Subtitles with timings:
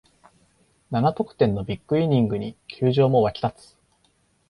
[0.89, 3.77] 七得点のビッグイニングに球場も沸き立つ